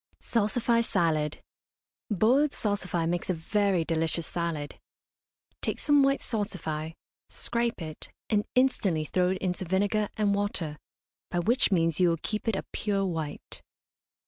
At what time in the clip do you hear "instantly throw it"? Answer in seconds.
8.55-9.37